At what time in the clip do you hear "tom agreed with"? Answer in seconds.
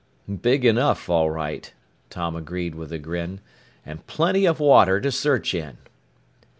2.09-2.91